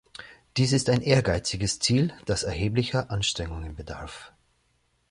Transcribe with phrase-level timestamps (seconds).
[0.57, 4.31] Dies ist ein ehrgeiziges Ziel, das erheblicher Anstrengungen bedarf.